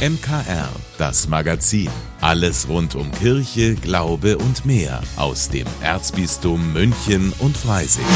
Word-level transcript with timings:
MKR, 0.00 0.70
das 0.96 1.28
Magazin. 1.28 1.90
Alles 2.22 2.66
rund 2.70 2.94
um 2.94 3.12
Kirche, 3.12 3.74
Glaube 3.74 4.38
und 4.38 4.64
mehr 4.64 5.02
aus 5.16 5.50
dem 5.50 5.66
Erzbistum 5.82 6.72
München 6.72 7.34
und 7.38 7.54
Freising. 7.54 8.06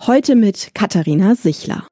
Heute 0.00 0.36
mit 0.36 0.70
Katharina 0.74 1.34
Sichler. 1.34 1.86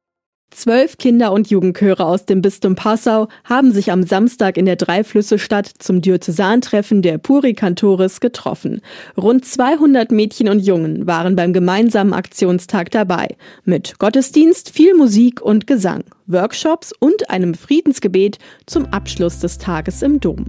Zwölf 0.54 0.98
Kinder- 0.98 1.32
und 1.32 1.48
Jugendchöre 1.48 2.04
aus 2.04 2.26
dem 2.26 2.42
Bistum 2.42 2.74
Passau 2.74 3.28
haben 3.44 3.72
sich 3.72 3.90
am 3.90 4.02
Samstag 4.02 4.58
in 4.58 4.66
der 4.66 4.76
Dreiflüsse-Stadt 4.76 5.66
zum 5.78 6.02
Diözesantreffen 6.02 7.00
der 7.00 7.18
Puri 7.18 7.54
Cantores 7.54 8.20
getroffen. 8.20 8.82
Rund 9.16 9.46
200 9.46 10.12
Mädchen 10.12 10.48
und 10.48 10.60
Jungen 10.60 11.06
waren 11.06 11.36
beim 11.36 11.52
gemeinsamen 11.54 12.12
Aktionstag 12.12 12.90
dabei. 12.90 13.28
Mit 13.64 13.98
Gottesdienst, 13.98 14.70
viel 14.70 14.94
Musik 14.94 15.40
und 15.40 15.66
Gesang, 15.66 16.04
Workshops 16.26 16.92
und 16.98 17.30
einem 17.30 17.54
Friedensgebet 17.54 18.38
zum 18.66 18.86
Abschluss 18.86 19.38
des 19.38 19.56
Tages 19.56 20.02
im 20.02 20.20
Dom. 20.20 20.46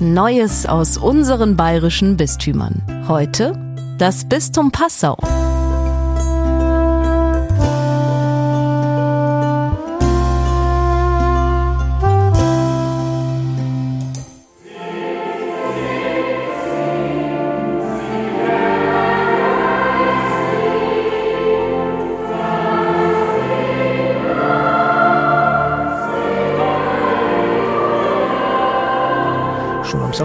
Neues 0.00 0.66
aus 0.66 0.98
unseren 0.98 1.56
bayerischen 1.56 2.16
Bistümern. 2.16 2.82
Heute 3.06 3.54
das 3.98 4.28
Bistum 4.28 4.72
Passau. 4.72 5.16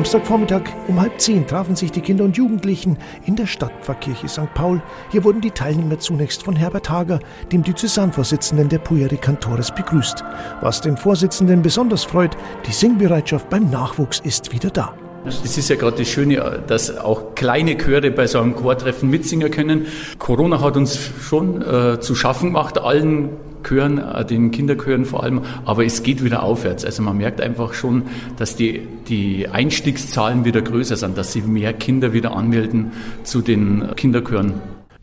Samstagvormittag 0.09 0.63
um 0.87 0.99
halb 0.99 1.21
zehn 1.21 1.45
trafen 1.45 1.75
sich 1.75 1.91
die 1.91 2.01
Kinder 2.01 2.23
und 2.23 2.35
Jugendlichen 2.35 2.97
in 3.27 3.35
der 3.35 3.45
Stadtpfarrkirche 3.45 4.27
St. 4.27 4.51
Paul. 4.55 4.81
Hier 5.11 5.23
wurden 5.23 5.39
die 5.39 5.51
Teilnehmer 5.51 5.99
zunächst 5.99 6.41
von 6.41 6.55
Herbert 6.55 6.89
Hager, 6.89 7.19
dem 7.51 7.61
Diözesanvorsitzenden 7.61 8.69
der 8.69 8.79
Pueri 8.79 9.17
Cantores, 9.17 9.69
begrüßt. 9.69 10.23
Was 10.61 10.81
den 10.81 10.97
Vorsitzenden 10.97 11.61
besonders 11.61 12.05
freut, 12.05 12.35
die 12.65 12.71
Singbereitschaft 12.71 13.51
beim 13.51 13.69
Nachwuchs 13.69 14.19
ist 14.21 14.51
wieder 14.51 14.71
da. 14.71 14.95
Es 15.27 15.55
ist 15.55 15.69
ja 15.69 15.75
gerade 15.75 15.97
das 15.97 16.07
Schöne, 16.07 16.63
dass 16.65 16.97
auch 16.97 17.35
kleine 17.35 17.77
Chöre 17.77 18.09
bei 18.09 18.25
so 18.25 18.39
einem 18.39 18.55
Chortreffen 18.55 19.11
mitsingen 19.11 19.51
können. 19.51 19.85
Corona 20.17 20.59
hat 20.59 20.75
uns 20.75 20.97
schon 21.21 21.61
äh, 21.61 21.99
zu 21.99 22.15
schaffen 22.15 22.47
gemacht, 22.47 22.79
allen 22.79 23.29
Chören, 23.63 23.97
äh, 23.97 24.25
den 24.25 24.51
Kinderchören 24.51 25.05
vor 25.05 25.23
allem, 25.23 25.41
aber 25.65 25.85
es 25.85 26.03
geht 26.03 26.23
wieder 26.23 26.43
aufwärts. 26.43 26.85
Also 26.85 27.01
man 27.03 27.17
merkt 27.17 27.41
einfach 27.41 27.73
schon, 27.73 28.03
dass 28.37 28.55
die, 28.55 28.87
die 29.07 29.47
Einstiegszahlen 29.47 30.45
wieder 30.45 30.61
größer 30.61 30.97
sind, 30.97 31.17
dass 31.17 31.33
sie 31.33 31.41
mehr 31.41 31.73
Kinder 31.73 32.13
wieder 32.13 32.35
anmelden 32.35 32.91
zu 33.23 33.41
den 33.41 33.95
Kinderchören. 33.95 34.53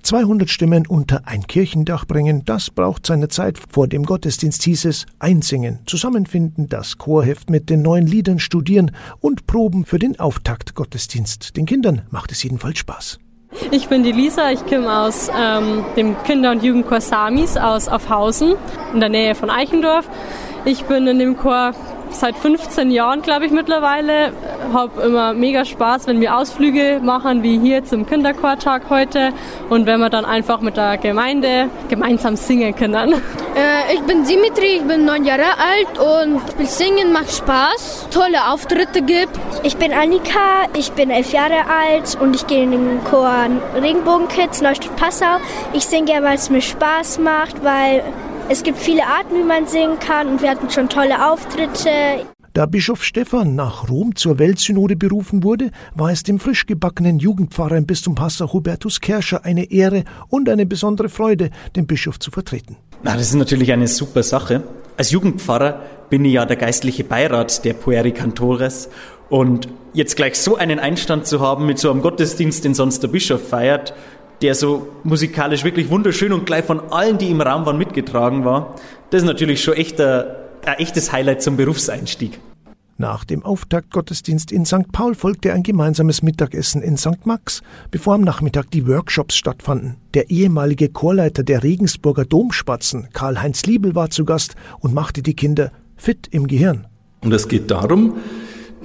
200 0.07 0.49
Stimmen 0.49 0.87
unter 0.87 1.27
ein 1.27 1.49
Kirchendach 1.49 2.07
bringen, 2.07 2.45
das 2.45 2.71
braucht 2.71 3.07
seine 3.07 3.27
Zeit. 3.27 3.59
Vor 3.59 3.89
dem 3.89 4.05
Gottesdienst 4.05 4.63
hieß 4.63 4.85
es 4.85 5.05
einsingen, 5.19 5.81
zusammenfinden, 5.85 6.69
das 6.69 6.97
Chorheft 6.97 7.51
mit 7.51 7.71
den 7.71 7.83
neuen 7.83 8.07
Liedern 8.07 8.39
studieren 8.39 8.93
und 9.19 9.49
proben 9.49 9.85
für 9.85 9.99
den 9.99 10.21
Auftaktgottesdienst. 10.21 11.57
Den 11.57 11.67
Kindern 11.67 12.03
macht 12.11 12.31
es 12.31 12.41
jedenfalls 12.45 12.79
Spaß. 12.79 13.19
Ich 13.71 13.89
bin 13.89 14.03
die 14.03 14.13
Lisa, 14.13 14.51
ich 14.51 14.65
komme 14.67 14.91
aus 14.91 15.29
ähm, 15.29 15.85
dem 15.97 16.17
Kinder- 16.25 16.51
und 16.51 16.63
Jugendchor 16.63 17.01
Samis 17.01 17.57
aus 17.57 17.89
Aufhausen 17.89 18.55
in 18.93 19.01
der 19.01 19.09
Nähe 19.09 19.35
von 19.35 19.51
Eichendorf. 19.51 20.09
Ich 20.65 20.85
bin 20.85 21.07
in 21.07 21.19
dem 21.19 21.37
Chor 21.37 21.73
seit 22.11 22.37
15 22.37 22.91
Jahren, 22.91 23.23
glaube 23.23 23.47
ich, 23.47 23.53
mittlerweile. 23.53 24.33
Habe 24.73 25.03
immer 25.03 25.33
mega 25.33 25.65
Spaß, 25.65 26.07
wenn 26.07 26.21
wir 26.21 26.37
Ausflüge 26.37 27.01
machen, 27.03 27.43
wie 27.43 27.59
hier 27.59 27.85
zum 27.85 28.07
Kinderchortag 28.07 28.91
heute 28.91 29.31
und 29.71 29.87
wenn 29.87 30.01
wir 30.01 30.11
dann 30.11 30.25
einfach 30.25 30.61
mit 30.61 30.77
der 30.77 30.99
Gemeinde 30.99 31.69
gemeinsam 31.89 32.37
singen 32.37 32.75
können. 32.75 33.15
Äh, 33.55 33.95
ich 33.95 34.01
bin 34.03 34.25
Dimitri, 34.25 34.77
ich 34.77 34.83
bin 34.83 35.05
neun 35.05 35.25
Jahre 35.25 35.45
alt 35.59 35.99
und 35.99 36.69
Singen 36.69 37.13
macht 37.13 37.33
Spaß, 37.33 38.09
tolle 38.11 38.53
Auftritte 38.53 39.03
gibt. 39.03 39.39
Ich 39.67 39.77
bin 39.79 39.93
Annika, 39.93 40.69
ich 40.79 40.93
bin 40.93 41.11
elf 41.11 41.33
Jahre 41.33 41.67
alt 41.69 42.17
und 42.21 42.37
ich 42.37 42.47
gehe 42.47 42.63
in 42.63 42.71
den 42.71 43.03
Chor 43.03 43.49
Regenbogenkids 43.75 44.63
Neustadt-Passau. 44.63 45.39
Ich 45.73 45.87
singe 45.87 46.05
gerne, 46.05 46.25
weil 46.25 46.37
es 46.37 46.51
mir 46.51 46.63
Spaß 46.63 47.19
macht, 47.19 47.65
weil 47.65 48.05
es 48.49 48.63
gibt 48.63 48.79
viele 48.79 49.05
Arten, 49.05 49.35
wie 49.35 49.43
man 49.43 49.67
singen 49.67 49.99
kann 49.99 50.29
und 50.29 50.41
wir 50.41 50.51
hatten 50.51 50.71
schon 50.71 50.89
tolle 50.89 51.33
Auftritte. 51.33 51.91
Da 52.53 52.67
Bischof 52.67 53.03
Stephan 53.03 53.57
nach 53.57 53.89
Rom 53.89 54.15
zur 54.15 54.39
Weltsynode 54.39 54.95
berufen 54.95 55.43
wurde, 55.43 55.73
war 55.97 56.13
es 56.13 56.23
dem 56.23 56.39
frisch 56.39 56.67
gebackenen 56.67 57.19
Jugendpfarrer 57.19 57.77
im 57.77 57.87
Bistum 57.87 58.15
Passau 58.15 58.53
Hubertus 58.53 59.01
Kerscher 59.01 59.45
eine 59.45 59.73
Ehre 59.73 60.05
und 60.29 60.49
eine 60.49 60.67
besondere 60.67 61.09
Freude, 61.09 61.51
den 61.75 61.89
Bischof 61.89 62.21
zu 62.21 62.31
vertreten. 62.31 62.77
Na, 63.03 63.15
das 63.15 63.31
ist 63.31 63.35
natürlich 63.35 63.73
eine 63.73 63.89
super 63.89 64.23
Sache. 64.23 64.63
Als 64.97 65.11
Jugendpfarrer 65.11 65.81
bin 66.09 66.25
ich 66.25 66.35
ja 66.35 66.47
der 66.47 66.57
geistliche 66.57 67.05
Beirat 67.05 67.65
der 67.65 67.75
Pueri 67.75 68.13
Cantores 68.13 68.89
und 69.29 69.69
jetzt 69.93 70.17
gleich 70.17 70.37
so 70.39 70.57
einen 70.57 70.79
Einstand 70.79 71.27
zu 71.27 71.41
haben 71.41 71.67
mit 71.67 71.79
so 71.79 71.91
einem 71.91 72.03
Gottesdienst, 72.03 72.65
den 72.65 72.75
sonst 72.75 73.03
der 73.03 73.09
Bischof 73.09 73.49
feiert, 73.49 73.95
der 74.43 74.55
so 74.55 74.89
musikalisch 75.05 75.65
wirklich 75.65 75.91
wunderschön 75.91 76.33
und 76.33 76.47
gleich 76.47 76.65
von 76.65 76.81
allen, 76.91 77.19
die 77.19 77.31
im 77.31 77.41
Raum 77.41 77.65
waren, 77.67 77.79
mitgetragen 77.79 78.45
war. 78.45 78.75
Das 79.11 79.23
ist 79.23 79.27
natürlich 79.27 79.63
schon 79.63 79.75
echt 79.75 80.01
ein, 80.01 80.25
ein 80.65 80.79
echtes 80.79 81.13
Highlight 81.13 81.43
zum 81.43 81.57
Berufseinstieg. 81.57 82.39
Nach 82.99 83.25
dem 83.25 83.45
Auftaktgottesdienst 83.45 84.51
in 84.51 84.65
St. 84.65 84.91
Paul 84.91 85.15
folgte 85.15 85.53
ein 85.53 85.63
gemeinsames 85.63 86.23
Mittagessen 86.23 86.81
in 86.81 86.97
St. 86.97 87.27
Max, 87.27 87.63
bevor 87.91 88.15
am 88.15 88.23
Nachmittag 88.23 88.71
die 88.71 88.87
Workshops 88.87 89.37
stattfanden. 89.37 89.97
Der 90.15 90.31
ehemalige 90.31 90.89
Chorleiter 90.89 91.43
der 91.43 91.63
Regensburger 91.63 92.25
Domspatzen, 92.25 93.09
Karl-Heinz 93.13 93.67
Liebel, 93.67 93.95
war 93.95 94.09
zu 94.09 94.25
Gast 94.25 94.57
und 94.81 94.95
machte 94.95 95.23
die 95.23 95.35
Kinder 95.35 95.73
fit 95.97 96.27
im 96.31 96.47
Gehirn. 96.47 96.87
Und 97.21 97.33
es 97.33 97.49
geht 97.49 97.71
darum, 97.71 98.15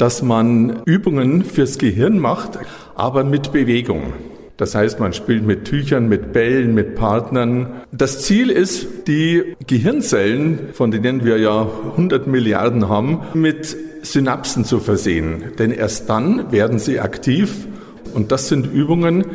dass 0.01 0.23
man 0.23 0.81
Übungen 0.85 1.43
fürs 1.43 1.77
Gehirn 1.77 2.17
macht, 2.17 2.57
aber 2.95 3.23
mit 3.23 3.51
Bewegung. 3.51 4.13
Das 4.57 4.73
heißt, 4.73 4.99
man 4.99 5.13
spielt 5.13 5.45
mit 5.45 5.65
Tüchern, 5.65 6.09
mit 6.09 6.33
Bällen, 6.33 6.73
mit 6.73 6.95
Partnern. 6.95 7.83
Das 7.91 8.23
Ziel 8.23 8.49
ist, 8.49 8.87
die 9.07 9.55
Gehirnzellen, 9.67 10.69
von 10.73 10.89
denen 10.89 11.23
wir 11.23 11.37
ja 11.37 11.69
100 11.91 12.25
Milliarden 12.25 12.89
haben, 12.89 13.19
mit 13.35 13.77
Synapsen 14.01 14.65
zu 14.65 14.79
versehen. 14.79 15.51
Denn 15.59 15.69
erst 15.69 16.09
dann 16.09 16.51
werden 16.51 16.79
sie 16.79 16.99
aktiv. 16.99 17.67
Und 18.15 18.31
das 18.31 18.47
sind 18.47 18.73
Übungen, 18.73 19.25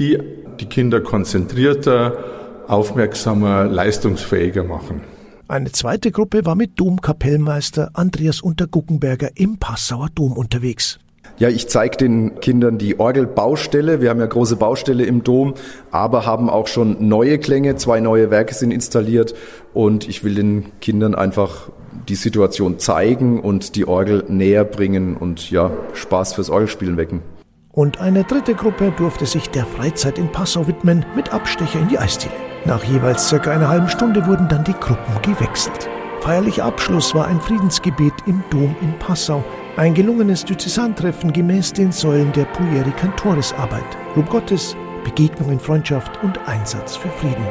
die 0.00 0.18
die 0.58 0.66
Kinder 0.66 1.00
konzentrierter, 1.02 2.64
aufmerksamer, 2.66 3.66
leistungsfähiger 3.66 4.64
machen. 4.64 5.02
Eine 5.48 5.70
zweite 5.70 6.10
Gruppe 6.10 6.44
war 6.44 6.56
mit 6.56 6.80
Domkapellmeister 6.80 7.90
Andreas 7.94 8.40
Unterguckenberger 8.40 9.30
im 9.36 9.58
Passauer 9.58 10.08
Dom 10.12 10.32
unterwegs. 10.32 10.98
Ja, 11.38 11.48
ich 11.48 11.68
zeige 11.68 11.96
den 11.98 12.40
Kindern 12.40 12.78
die 12.78 12.98
Orgelbaustelle. 12.98 14.00
Wir 14.00 14.10
haben 14.10 14.18
ja 14.18 14.26
große 14.26 14.56
Baustelle 14.56 15.04
im 15.04 15.22
Dom, 15.22 15.54
aber 15.92 16.26
haben 16.26 16.50
auch 16.50 16.66
schon 16.66 17.08
neue 17.08 17.38
Klänge. 17.38 17.76
Zwei 17.76 18.00
neue 18.00 18.32
Werke 18.32 18.54
sind 18.54 18.72
installiert 18.72 19.34
und 19.72 20.08
ich 20.08 20.24
will 20.24 20.34
den 20.34 20.72
Kindern 20.80 21.14
einfach 21.14 21.70
die 22.08 22.16
Situation 22.16 22.80
zeigen 22.80 23.38
und 23.38 23.76
die 23.76 23.86
Orgel 23.86 24.24
näher 24.28 24.64
bringen 24.64 25.16
und 25.16 25.52
ja, 25.52 25.70
Spaß 25.92 26.34
fürs 26.34 26.50
Orgelspielen 26.50 26.96
wecken. 26.96 27.22
Und 27.70 28.00
eine 28.00 28.24
dritte 28.24 28.54
Gruppe 28.54 28.92
durfte 28.96 29.26
sich 29.26 29.48
der 29.50 29.64
Freizeit 29.64 30.18
in 30.18 30.32
Passau 30.32 30.66
widmen 30.66 31.04
mit 31.14 31.32
Abstecher 31.32 31.78
in 31.78 31.88
die 31.88 31.98
Eisdiele. 31.98 32.34
Nach 32.66 32.82
jeweils 32.82 33.28
circa 33.28 33.52
einer 33.52 33.68
halben 33.68 33.88
Stunde 33.88 34.26
wurden 34.26 34.48
dann 34.48 34.64
die 34.64 34.72
Gruppen 34.72 35.22
gewechselt. 35.22 35.88
Feierlicher 36.20 36.64
Abschluss 36.64 37.14
war 37.14 37.28
ein 37.28 37.40
Friedensgebet 37.40 38.12
im 38.26 38.42
Dom 38.50 38.74
in 38.80 38.98
Passau. 38.98 39.44
Ein 39.76 39.94
gelungenes 39.94 40.44
Diözesantreffen 40.44 41.32
gemäß 41.32 41.72
den 41.72 41.92
Säulen 41.92 42.32
der 42.32 42.46
Pueri 42.46 42.90
Cantores 42.96 43.52
Arbeit. 43.52 43.84
Lob 44.16 44.28
Gottes, 44.30 44.76
Begegnung 45.04 45.52
in 45.52 45.60
Freundschaft 45.60 46.20
und 46.24 46.40
Einsatz 46.48 46.96
für 46.96 47.10
Frieden. 47.10 47.46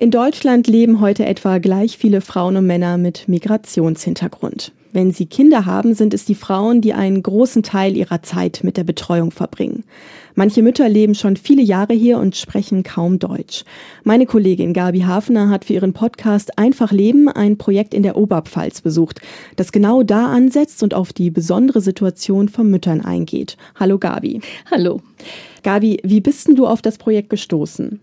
In 0.00 0.12
Deutschland 0.12 0.68
leben 0.68 1.00
heute 1.00 1.26
etwa 1.26 1.58
gleich 1.58 1.98
viele 1.98 2.20
Frauen 2.20 2.56
und 2.56 2.68
Männer 2.68 2.98
mit 2.98 3.26
Migrationshintergrund. 3.26 4.70
Wenn 4.92 5.10
sie 5.10 5.26
Kinder 5.26 5.66
haben, 5.66 5.92
sind 5.94 6.14
es 6.14 6.24
die 6.24 6.36
Frauen, 6.36 6.80
die 6.80 6.92
einen 6.92 7.20
großen 7.20 7.64
Teil 7.64 7.96
ihrer 7.96 8.22
Zeit 8.22 8.60
mit 8.62 8.76
der 8.76 8.84
Betreuung 8.84 9.32
verbringen. 9.32 9.82
Manche 10.36 10.62
Mütter 10.62 10.88
leben 10.88 11.16
schon 11.16 11.36
viele 11.36 11.62
Jahre 11.62 11.94
hier 11.94 12.18
und 12.18 12.36
sprechen 12.36 12.84
kaum 12.84 13.18
Deutsch. 13.18 13.64
Meine 14.04 14.26
Kollegin 14.26 14.72
Gabi 14.72 15.00
Hafner 15.00 15.50
hat 15.50 15.64
für 15.64 15.72
ihren 15.72 15.94
Podcast 15.94 16.56
Einfach 16.58 16.92
Leben 16.92 17.28
ein 17.28 17.58
Projekt 17.58 17.92
in 17.92 18.04
der 18.04 18.16
Oberpfalz 18.16 18.82
besucht, 18.82 19.20
das 19.56 19.72
genau 19.72 20.04
da 20.04 20.26
ansetzt 20.26 20.80
und 20.84 20.94
auf 20.94 21.12
die 21.12 21.32
besondere 21.32 21.80
Situation 21.80 22.48
von 22.48 22.70
Müttern 22.70 23.00
eingeht. 23.00 23.56
Hallo 23.74 23.98
Gabi. 23.98 24.42
Hallo. 24.70 25.00
Gabi, 25.64 25.98
wie 26.04 26.20
bist 26.20 26.46
denn 26.46 26.54
du 26.54 26.68
auf 26.68 26.82
das 26.82 26.98
Projekt 26.98 27.30
gestoßen? 27.30 27.98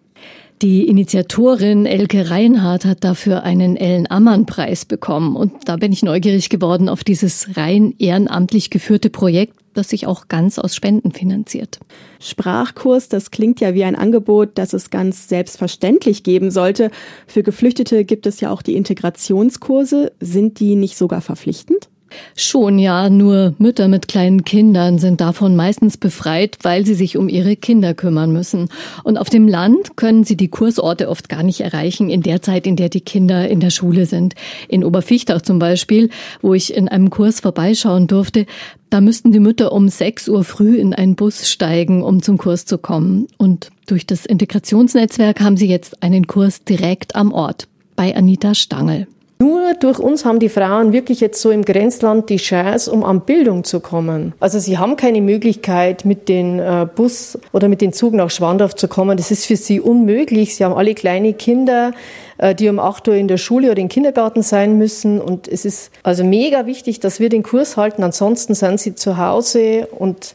Die 0.62 0.88
Initiatorin 0.88 1.86
Elke 1.86 2.30
Reinhardt 2.30 2.86
hat 2.86 3.04
dafür 3.04 3.44
einen 3.44 3.76
Ellen 3.76 4.10
Ammann 4.10 4.46
Preis 4.46 4.86
bekommen 4.86 5.36
und 5.36 5.52
da 5.66 5.76
bin 5.76 5.92
ich 5.92 6.02
neugierig 6.02 6.50
geworden 6.50 6.88
auf 6.88 7.04
dieses 7.04 7.58
rein 7.58 7.94
ehrenamtlich 8.00 8.70
geführte 8.70 9.10
Projekt, 9.10 9.58
das 9.74 9.90
sich 9.90 10.08
auch 10.08 10.30
ganz 10.30 10.58
aus 10.58 10.74
Spenden 10.74 11.12
finanziert. 11.12 11.80
Sprachkurs, 12.22 13.10
das 13.10 13.32
klingt 13.32 13.60
ja 13.60 13.74
wie 13.74 13.84
ein 13.84 13.98
Angebot, 13.98 14.52
das 14.56 14.72
es 14.72 14.90
ganz 14.90 15.28
selbstverständlich 15.28 16.24
geben 16.24 16.52
sollte. 16.52 16.90
Für 17.28 17.44
Geflüchtete 17.44 18.06
gibt 18.06 18.26
es 18.26 18.40
ja 18.40 18.50
auch 18.50 18.62
die 18.62 18.78
Integrationskurse. 18.78 20.14
Sind 20.22 20.62
die 20.62 20.78
nicht 20.78 20.96
sogar 20.96 21.20
verpflichtend? 21.20 21.90
Schon 22.36 22.80
ja, 22.80 23.10
nur 23.10 23.54
Mütter 23.58 23.88
mit 23.88 24.08
kleinen 24.08 24.44
Kindern 24.44 25.00
sind 25.00 25.22
davon 25.22 25.56
meistens 25.56 25.98
befreit, 25.98 26.58
weil 26.64 26.86
sie 26.86 26.94
sich 26.94 27.18
um 27.18 27.30
ihre 27.30 27.56
Kinder 27.56 27.94
kümmern 27.94 28.32
müssen. 28.32 28.70
Und 29.04 29.18
auf 29.18 29.30
dem 29.30 29.48
Land 29.48 29.96
können 29.96 30.24
sie 30.24 30.36
die 30.36 30.50
Kursorte 30.50 31.10
oft 31.10 31.30
gar 31.30 31.44
nicht 31.44 31.62
erreichen 31.62 32.10
in 32.10 32.22
der 32.22 32.42
Zeit, 32.42 32.68
in 32.68 32.76
der 32.76 32.90
die 32.90 33.02
Kinder 33.02 33.48
in 33.48 33.60
der 33.60 33.70
Schule 33.70 34.06
sind. 34.06 34.36
In 34.68 34.84
Oberfichtach 34.84 35.42
zum 35.42 35.60
Beispiel, 35.60 36.10
wo 36.42 36.54
ich 36.54 36.74
in 36.74 36.88
einem 36.88 37.10
Kurs 37.10 37.40
vorbeischauen 37.40 38.08
durfte, 38.08 38.46
da 38.90 39.02
müssten 39.02 39.32
die 39.32 39.40
Mütter 39.40 39.72
um 39.72 39.90
6 39.90 40.30
Uhr 40.30 40.44
früh 40.44 40.78
in 40.78 40.94
einen 40.94 41.16
Bus 41.16 41.50
steigen, 41.50 42.04
um 42.04 42.22
zum 42.22 42.38
Kurs 42.38 42.66
zu 42.66 42.78
kommen. 42.78 43.28
Und 43.38 43.70
durch 43.88 44.06
das 44.06 44.26
Integrationsnetzwerk 44.26 45.42
haben 45.42 45.58
sie 45.58 45.68
jetzt 45.68 46.02
einen 46.04 46.28
Kurs 46.28 46.64
direkt 46.64 47.16
am 47.16 47.32
Ort 47.32 47.68
bei 47.96 48.16
Anita 48.16 48.56
Stangl. 48.56 49.08
Nur 49.38 49.74
durch 49.74 50.00
uns 50.00 50.24
haben 50.24 50.40
die 50.40 50.48
Frauen 50.48 50.94
wirklich 50.94 51.20
jetzt 51.20 51.42
so 51.42 51.52
im 51.52 51.66
Grenzland 51.66 52.30
die 52.30 52.38
Chance, 52.38 52.90
um 52.90 53.04
an 53.04 53.22
Bildung 53.22 53.66
zu 53.66 53.82
kommen. 53.82 54.34
Also 54.40 54.60
sie 54.60 54.78
haben 54.78 54.96
keine 54.96 55.20
Möglichkeit, 55.20 56.06
mit 56.06 56.30
dem 56.30 56.60
äh, 56.60 56.86
Bus 56.86 57.38
oder 57.52 57.68
mit 57.68 57.82
dem 57.82 57.92
Zug 57.92 58.14
nach 58.14 58.30
Schwandorf 58.30 58.76
zu 58.76 58.88
kommen. 58.88 59.18
Das 59.18 59.32
ist 59.32 59.46
für 59.46 59.58
sie 59.58 59.82
unmöglich. 59.82 60.56
Sie 60.56 60.64
haben 60.64 60.74
alle 60.74 60.96
kleine 60.96 61.34
Kinder, 61.34 61.92
äh, 62.38 62.56
die 62.56 62.70
um 62.70 62.80
8 62.80 63.10
Uhr 63.10 63.16
in 63.16 63.28
der 63.28 63.38
Schule 63.38 63.72
oder 63.72 63.82
im 63.82 63.90
Kindergarten 63.90 64.42
sein 64.42 64.78
müssen. 64.78 65.20
Und 65.20 65.50
es 65.50 65.66
ist 65.66 65.92
also 66.04 66.24
mega 66.24 66.66
wichtig, 66.66 67.02
dass 67.02 67.20
wir 67.20 67.28
den 67.28 67.44
Kurs 67.44 67.76
halten. 67.76 68.04
Ansonsten 68.04 68.54
sind 68.54 68.80
sie 68.80 68.96
zu 68.96 69.18
Hause 69.18 69.88
und 69.88 70.34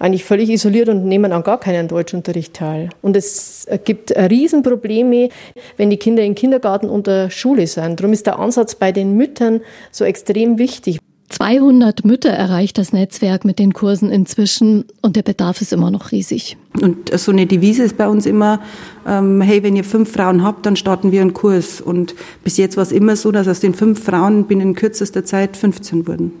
eigentlich 0.00 0.24
völlig 0.24 0.50
isoliert 0.50 0.88
und 0.88 1.04
nehmen 1.04 1.32
an 1.32 1.44
gar 1.44 1.60
keinen 1.60 1.86
Deutschunterricht 1.86 2.54
teil. 2.54 2.88
Und 3.02 3.16
es 3.16 3.68
gibt 3.84 4.10
Riesenprobleme, 4.16 5.28
wenn 5.76 5.90
die 5.90 5.98
Kinder 5.98 6.24
im 6.24 6.34
Kindergarten 6.34 6.88
und 6.88 7.06
der 7.06 7.30
Schule 7.30 7.66
sind. 7.66 8.00
Darum 8.00 8.12
ist 8.12 8.26
der 8.26 8.38
Ansatz 8.38 8.74
bei 8.74 8.90
den 8.90 9.16
Müttern 9.16 9.60
so 9.92 10.04
extrem 10.04 10.58
wichtig. 10.58 10.98
200 11.28 12.04
Mütter 12.04 12.30
erreicht 12.30 12.76
das 12.76 12.92
Netzwerk 12.92 13.44
mit 13.44 13.60
den 13.60 13.72
Kursen 13.72 14.10
inzwischen 14.10 14.86
und 15.00 15.14
der 15.14 15.22
Bedarf 15.22 15.60
ist 15.60 15.72
immer 15.72 15.90
noch 15.90 16.10
riesig. 16.10 16.56
Und 16.80 17.16
so 17.16 17.30
eine 17.30 17.46
Devise 17.46 17.84
ist 17.84 17.96
bei 17.96 18.08
uns 18.08 18.26
immer, 18.26 18.60
ähm, 19.06 19.40
hey, 19.40 19.62
wenn 19.62 19.76
ihr 19.76 19.84
fünf 19.84 20.10
Frauen 20.10 20.42
habt, 20.42 20.66
dann 20.66 20.74
starten 20.74 21.12
wir 21.12 21.20
einen 21.20 21.32
Kurs. 21.32 21.80
Und 21.80 22.16
bis 22.42 22.56
jetzt 22.56 22.76
war 22.76 22.82
es 22.82 22.90
immer 22.90 23.14
so, 23.14 23.30
dass 23.30 23.46
aus 23.46 23.60
den 23.60 23.74
fünf 23.74 24.02
Frauen 24.02 24.46
binnen 24.46 24.74
kürzester 24.74 25.24
Zeit 25.24 25.56
15 25.56 26.08
wurden. 26.08 26.32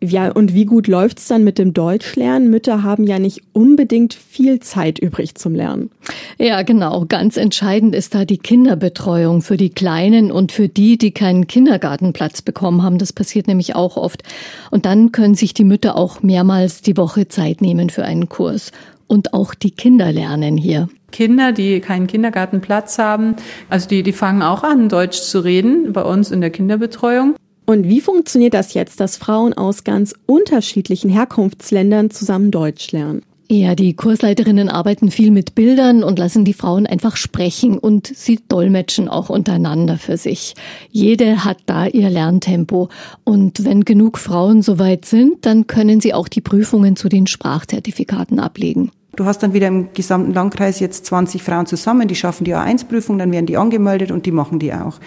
Ja, 0.00 0.30
und 0.30 0.54
wie 0.54 0.64
gut 0.64 0.86
läuft's 0.86 1.26
dann 1.26 1.42
mit 1.42 1.58
dem 1.58 1.74
Deutschlernen? 1.74 2.50
Mütter 2.50 2.84
haben 2.84 3.02
ja 3.04 3.18
nicht 3.18 3.42
unbedingt 3.52 4.14
viel 4.14 4.60
Zeit 4.60 5.00
übrig 5.00 5.34
zum 5.34 5.56
Lernen. 5.56 5.90
Ja, 6.38 6.62
genau. 6.62 7.04
Ganz 7.08 7.36
entscheidend 7.36 7.96
ist 7.96 8.14
da 8.14 8.24
die 8.24 8.38
Kinderbetreuung 8.38 9.42
für 9.42 9.56
die 9.56 9.70
Kleinen 9.70 10.30
und 10.30 10.52
für 10.52 10.68
die, 10.68 10.98
die 10.98 11.10
keinen 11.10 11.48
Kindergartenplatz 11.48 12.42
bekommen 12.42 12.84
haben. 12.84 12.98
Das 12.98 13.12
passiert 13.12 13.48
nämlich 13.48 13.74
auch 13.74 13.96
oft. 13.96 14.22
Und 14.70 14.86
dann 14.86 15.10
können 15.10 15.34
sich 15.34 15.52
die 15.52 15.64
Mütter 15.64 15.96
auch 15.96 16.22
mehrmals 16.22 16.80
die 16.80 16.96
Woche 16.96 17.26
Zeit 17.26 17.60
nehmen 17.60 17.90
für 17.90 18.04
einen 18.04 18.28
Kurs. 18.28 18.70
Und 19.08 19.34
auch 19.34 19.52
die 19.54 19.72
Kinder 19.72 20.12
lernen 20.12 20.56
hier. 20.56 20.88
Kinder, 21.10 21.50
die 21.52 21.80
keinen 21.80 22.06
Kindergartenplatz 22.06 22.98
haben, 22.98 23.34
also 23.68 23.88
die, 23.88 24.02
die 24.02 24.12
fangen 24.12 24.42
auch 24.42 24.62
an, 24.62 24.88
Deutsch 24.88 25.22
zu 25.22 25.40
reden 25.40 25.92
bei 25.92 26.02
uns 26.02 26.30
in 26.30 26.40
der 26.40 26.50
Kinderbetreuung. 26.50 27.34
Und 27.68 27.86
wie 27.86 28.00
funktioniert 28.00 28.54
das 28.54 28.72
jetzt, 28.72 28.98
dass 28.98 29.18
Frauen 29.18 29.52
aus 29.52 29.84
ganz 29.84 30.14
unterschiedlichen 30.24 31.10
Herkunftsländern 31.10 32.08
zusammen 32.08 32.50
Deutsch 32.50 32.92
lernen? 32.92 33.20
Ja, 33.50 33.74
die 33.74 33.92
Kursleiterinnen 33.92 34.70
arbeiten 34.70 35.10
viel 35.10 35.30
mit 35.30 35.54
Bildern 35.54 36.02
und 36.02 36.18
lassen 36.18 36.46
die 36.46 36.54
Frauen 36.54 36.86
einfach 36.86 37.16
sprechen 37.16 37.76
und 37.76 38.06
sie 38.06 38.40
dolmetschen 38.48 39.10
auch 39.10 39.28
untereinander 39.28 39.98
für 39.98 40.16
sich. 40.16 40.54
Jede 40.90 41.44
hat 41.44 41.58
da 41.66 41.84
ihr 41.86 42.08
Lerntempo 42.08 42.88
und 43.24 43.62
wenn 43.66 43.84
genug 43.84 44.16
Frauen 44.16 44.62
soweit 44.62 45.04
sind, 45.04 45.44
dann 45.44 45.66
können 45.66 46.00
sie 46.00 46.14
auch 46.14 46.28
die 46.28 46.40
Prüfungen 46.40 46.96
zu 46.96 47.10
den 47.10 47.26
Sprachzertifikaten 47.26 48.40
ablegen. 48.40 48.92
Du 49.18 49.24
hast 49.24 49.42
dann 49.42 49.52
wieder 49.52 49.66
im 49.66 49.92
gesamten 49.94 50.32
Landkreis 50.32 50.78
jetzt 50.78 51.04
20 51.06 51.42
Frauen 51.42 51.66
zusammen, 51.66 52.06
die 52.06 52.14
schaffen 52.14 52.44
die 52.44 52.54
A1-Prüfung, 52.54 53.18
dann 53.18 53.32
werden 53.32 53.46
die 53.46 53.56
angemeldet 53.56 54.12
und 54.12 54.26
die 54.26 54.30
machen 54.30 54.60
die 54.60 54.72
auch. 54.72 55.00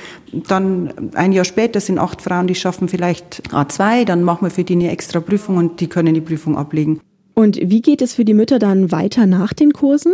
Dann 0.49 1.13
ein 1.13 1.31
Jahr 1.31 1.45
später 1.45 1.79
sind 1.79 1.97
acht 1.97 2.21
Frauen, 2.21 2.45
die 2.45 2.55
schaffen 2.55 2.89
vielleicht 2.89 3.41
A2, 3.53 4.03
dann 4.03 4.23
machen 4.23 4.47
wir 4.47 4.51
für 4.51 4.65
die 4.65 4.73
eine 4.73 4.91
extra 4.91 5.21
Prüfung 5.21 5.55
und 5.55 5.79
die 5.79 5.87
können 5.87 6.13
die 6.13 6.19
Prüfung 6.19 6.57
ablegen. 6.57 6.99
Und 7.35 7.57
wie 7.63 7.81
geht 7.81 8.01
es 8.01 8.13
für 8.13 8.25
die 8.25 8.33
Mütter 8.33 8.59
dann 8.59 8.91
weiter 8.91 9.27
nach 9.27 9.53
den 9.53 9.71
Kursen? 9.71 10.11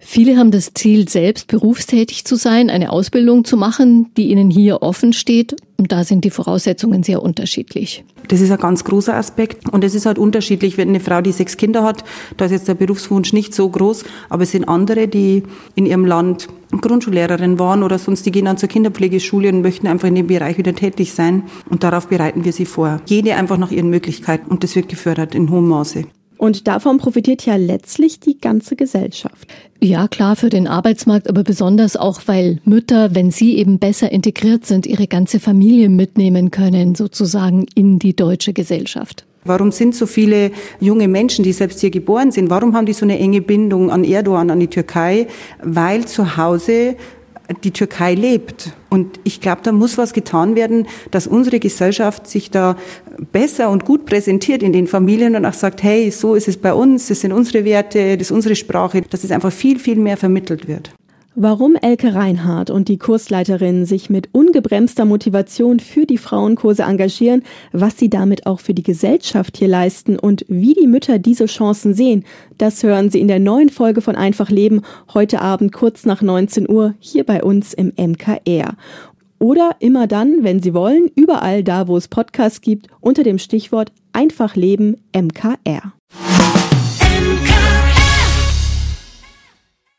Viele 0.00 0.36
haben 0.36 0.50
das 0.50 0.72
Ziel, 0.74 1.08
selbst 1.08 1.48
berufstätig 1.48 2.24
zu 2.24 2.36
sein, 2.36 2.70
eine 2.70 2.90
Ausbildung 2.90 3.44
zu 3.44 3.56
machen, 3.56 4.10
die 4.16 4.30
ihnen 4.30 4.50
hier 4.50 4.82
offen 4.82 5.12
steht. 5.12 5.56
Und 5.76 5.92
da 5.92 6.04
sind 6.04 6.24
die 6.24 6.30
Voraussetzungen 6.30 7.02
sehr 7.02 7.22
unterschiedlich. 7.22 8.04
Das 8.28 8.40
ist 8.40 8.50
ein 8.50 8.58
ganz 8.58 8.84
großer 8.84 9.14
Aspekt. 9.14 9.68
Und 9.68 9.84
es 9.84 9.94
ist 9.94 10.06
halt 10.06 10.18
unterschiedlich, 10.18 10.76
wenn 10.76 10.88
eine 10.88 11.00
Frau, 11.00 11.20
die 11.20 11.32
sechs 11.32 11.56
Kinder 11.56 11.84
hat, 11.84 12.04
da 12.36 12.44
ist 12.44 12.52
jetzt 12.52 12.68
der 12.68 12.74
Berufswunsch 12.74 13.32
nicht 13.32 13.54
so 13.54 13.68
groß. 13.68 14.04
Aber 14.28 14.42
es 14.42 14.52
sind 14.52 14.68
andere, 14.68 15.08
die 15.08 15.42
in 15.74 15.86
ihrem 15.86 16.04
Land 16.04 16.48
Grundschullehrerin 16.70 17.58
waren 17.58 17.82
oder 17.82 17.98
sonst, 17.98 18.26
die 18.26 18.30
gehen 18.30 18.44
dann 18.44 18.58
zur 18.58 18.68
Kinderpflegeschule 18.68 19.48
und 19.48 19.62
möchten 19.62 19.86
einfach 19.86 20.08
in 20.08 20.14
dem 20.14 20.26
Bereich 20.26 20.58
wieder 20.58 20.74
tätig 20.74 21.12
sein. 21.12 21.44
Und 21.70 21.82
darauf 21.82 22.08
bereiten 22.08 22.44
wir 22.44 22.52
sie 22.52 22.66
vor. 22.66 23.00
Jede 23.06 23.34
einfach 23.36 23.56
nach 23.56 23.70
ihren 23.70 23.90
Möglichkeiten. 23.90 24.50
Und 24.50 24.64
das 24.64 24.76
wird 24.76 24.88
gefördert 24.88 25.34
in 25.34 25.50
hohem 25.50 25.68
Maße. 25.68 26.04
Und 26.38 26.68
davon 26.68 26.98
profitiert 26.98 27.44
ja 27.44 27.56
letztlich 27.56 28.20
die 28.20 28.38
ganze 28.38 28.76
Gesellschaft. 28.76 29.48
Ja, 29.80 30.08
klar, 30.08 30.36
für 30.36 30.48
den 30.48 30.68
Arbeitsmarkt, 30.68 31.28
aber 31.28 31.42
besonders 31.42 31.96
auch, 31.96 32.22
weil 32.26 32.60
Mütter, 32.64 33.14
wenn 33.14 33.30
sie 33.30 33.56
eben 33.56 33.78
besser 33.78 34.10
integriert 34.10 34.64
sind, 34.64 34.86
ihre 34.86 35.08
ganze 35.08 35.40
Familie 35.40 35.88
mitnehmen 35.88 36.50
können, 36.50 36.94
sozusagen 36.94 37.66
in 37.74 37.98
die 37.98 38.14
deutsche 38.14 38.52
Gesellschaft. 38.52 39.24
Warum 39.44 39.72
sind 39.72 39.94
so 39.94 40.06
viele 40.06 40.50
junge 40.78 41.08
Menschen, 41.08 41.42
die 41.42 41.52
selbst 41.52 41.80
hier 41.80 41.90
geboren 41.90 42.32
sind, 42.32 42.50
warum 42.50 42.74
haben 42.76 42.86
die 42.86 42.92
so 42.92 43.04
eine 43.04 43.18
enge 43.18 43.40
Bindung 43.40 43.90
an 43.90 44.04
Erdogan, 44.04 44.50
an 44.50 44.60
die 44.60 44.66
Türkei? 44.68 45.26
Weil 45.62 46.06
zu 46.06 46.36
Hause 46.36 46.96
die 47.64 47.70
Türkei 47.70 48.14
lebt. 48.14 48.72
Und 48.90 49.20
ich 49.24 49.40
glaube, 49.40 49.60
da 49.62 49.72
muss 49.72 49.98
was 49.98 50.12
getan 50.12 50.54
werden, 50.54 50.86
dass 51.10 51.26
unsere 51.26 51.60
Gesellschaft 51.60 52.26
sich 52.26 52.50
da 52.50 52.76
besser 53.32 53.70
und 53.70 53.84
gut 53.84 54.06
präsentiert 54.06 54.62
in 54.62 54.72
den 54.72 54.86
Familien 54.86 55.36
und 55.36 55.44
auch 55.44 55.54
sagt, 55.54 55.82
hey, 55.82 56.10
so 56.10 56.34
ist 56.34 56.48
es 56.48 56.56
bei 56.56 56.72
uns, 56.72 57.08
das 57.08 57.20
sind 57.20 57.32
unsere 57.32 57.64
Werte, 57.64 58.16
das 58.16 58.28
ist 58.28 58.32
unsere 58.32 58.54
Sprache, 58.54 59.02
dass 59.02 59.24
es 59.24 59.30
einfach 59.30 59.52
viel, 59.52 59.78
viel 59.78 59.96
mehr 59.96 60.16
vermittelt 60.16 60.68
wird. 60.68 60.90
Warum 61.40 61.76
Elke 61.76 62.16
Reinhardt 62.16 62.68
und 62.68 62.88
die 62.88 62.98
Kursleiterin 62.98 63.86
sich 63.86 64.10
mit 64.10 64.28
ungebremster 64.32 65.04
Motivation 65.04 65.78
für 65.78 66.04
die 66.04 66.18
Frauenkurse 66.18 66.82
engagieren, 66.82 67.44
was 67.70 67.96
sie 67.96 68.10
damit 68.10 68.44
auch 68.46 68.58
für 68.58 68.74
die 68.74 68.82
Gesellschaft 68.82 69.56
hier 69.56 69.68
leisten 69.68 70.18
und 70.18 70.44
wie 70.48 70.74
die 70.74 70.88
Mütter 70.88 71.20
diese 71.20 71.46
Chancen 71.46 71.94
sehen, 71.94 72.24
das 72.58 72.82
hören 72.82 73.10
Sie 73.10 73.20
in 73.20 73.28
der 73.28 73.38
neuen 73.38 73.68
Folge 73.68 74.00
von 74.00 74.16
Einfach 74.16 74.50
Leben 74.50 74.82
heute 75.14 75.40
Abend 75.40 75.72
kurz 75.72 76.04
nach 76.04 76.22
19 76.22 76.68
Uhr 76.68 76.94
hier 76.98 77.22
bei 77.22 77.44
uns 77.44 77.72
im 77.72 77.92
MKR. 77.96 78.74
Oder 79.38 79.76
immer 79.78 80.08
dann, 80.08 80.42
wenn 80.42 80.60
Sie 80.60 80.74
wollen, 80.74 81.08
überall 81.14 81.62
da, 81.62 81.86
wo 81.86 81.96
es 81.96 82.08
Podcasts 82.08 82.62
gibt, 82.62 82.88
unter 83.00 83.22
dem 83.22 83.38
Stichwort 83.38 83.92
Einfach 84.12 84.56
Leben 84.56 84.96
MKR. 85.14 85.92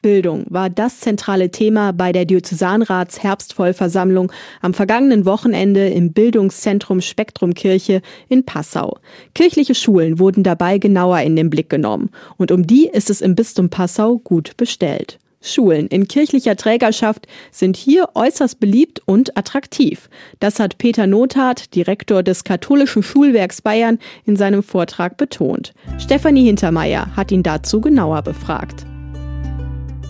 Bildung 0.02 0.46
war 0.50 0.70
das 0.70 1.02
zentrale 1.02 1.52
Thema 1.52 1.92
bei 1.92 2.14
der 2.14 2.24
Diözesanrats 2.24 3.22
Herbstvollversammlung 3.22 4.32
am 4.62 4.74
vergangenen 4.74 5.26
Wochenende 5.26 5.90
im 5.90 6.14
Bildungszentrum 6.14 7.02
Spektrumkirche 7.02 8.02
in 8.30 8.46
Passau. 8.46 9.00
Kirchliche 9.36 9.76
Schulen 9.76 10.18
wurden 10.18 10.44
dabei 10.44 10.78
genauer 10.78 11.20
in 11.20 11.36
den 11.36 11.50
Blick 11.50 11.70
genommen 11.70 12.12
und 12.38 12.52
um 12.52 12.66
die 12.66 12.88
ist 12.88 13.10
es 13.10 13.20
im 13.20 13.36
Bistum 13.36 13.70
Passau 13.70 14.20
gut 14.20 14.56
bestellt. 14.56 15.20
Schulen 15.42 15.88
in 15.88 16.08
kirchlicher 16.08 16.56
Trägerschaft 16.56 17.28
sind 17.52 17.78
hier 17.78 18.10
äußerst 18.14 18.60
beliebt 18.60 19.02
und 19.06 19.38
attraktiv. 19.38 20.10
Das 20.40 20.60
hat 20.60 20.78
Peter 20.78 21.08
Nothardt, 21.08 21.76
Direktor 21.76 22.24
des 22.24 22.44
katholischen 22.44 23.04
Schulwerks 23.04 23.62
Bayern, 23.62 24.00
in 24.26 24.36
seinem 24.36 24.64
Vortrag 24.64 25.18
betont. 25.18 25.74
Stefanie 25.98 26.46
Hintermeier 26.46 27.16
hat 27.16 27.32
ihn 27.32 27.44
dazu 27.44 27.80
genauer 27.80 28.22
befragt. 28.22 28.86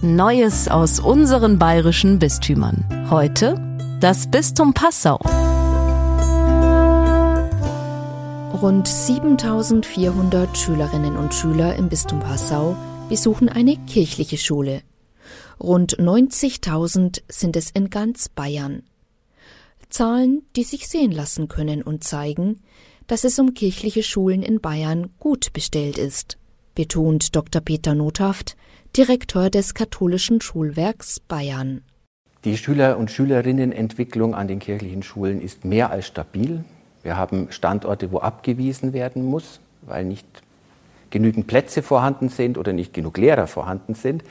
Neues 0.02 0.70
aus 0.70 1.02
unseren 1.02 1.60
bayerischen 1.60 2.20
Bistümern. 2.20 2.86
Heute 3.10 3.62
das 4.00 4.32
Bistum 4.32 4.74
Passau. 4.74 5.20
Rund 8.62 8.88
7400 8.88 10.58
Schülerinnen 10.58 11.18
und 11.18 11.34
Schüler 11.34 11.76
im 11.76 11.90
Bistum 11.90 12.22
Passau 12.22 12.78
besuchen 13.10 13.50
eine 13.50 13.76
kirchliche 13.88 14.38
Schule. 14.38 14.84
Rund 15.60 15.98
90.000 15.98 17.22
sind 17.28 17.58
es 17.58 17.70
in 17.70 17.90
ganz 17.90 18.30
Bayern. 18.30 18.84
Zahlen, 19.90 20.44
die 20.56 20.64
sich 20.64 20.88
sehen 20.88 21.12
lassen 21.12 21.50
können 21.50 21.82
und 21.82 22.06
zeigen, 22.06 22.62
dass 23.08 23.26
es 23.26 23.38
um 23.38 23.54
kirchliche 23.54 24.04
Schulen 24.04 24.44
in 24.44 24.62
Bayern 24.62 25.10
gut 25.20 25.52
bestellt 25.52 25.98
ist, 25.98 26.38
betont 26.74 27.36
Dr. 27.36 27.62
Peter 27.62 27.96
Nothaft, 27.96 28.56
Direktor 28.98 29.52
des 29.52 29.76
katholischen 29.76 30.42
Schulwerks 30.42 31.20
Bayern. 31.20 31.84
Die 32.44 32.58
Schüler- 32.58 32.98
und 32.98 33.12
Schülerinnenentwicklung 33.12 34.34
an 34.34 34.48
den 34.48 34.58
kirchlichen 34.58 35.04
Schulen 35.04 35.42
ist 35.42 35.64
mehr 35.64 35.92
als 35.92 36.08
stabil. 36.08 36.64
Wir 37.04 37.16
haben 37.16 37.52
Standorte, 37.52 38.12
wo 38.12 38.18
abgewiesen 38.18 38.92
werden 38.92 39.24
muss, 39.24 39.60
weil 39.84 40.06
nicht 40.06 40.26
genügend 41.12 41.46
Plätze 41.46 41.84
vorhanden 41.84 42.30
sind 42.30 42.58
oder 42.58 42.74
nicht 42.74 42.92
genug 42.92 43.20
Lehrer 43.20 43.46
vorhanden 43.46 43.94
sind. 43.94 44.24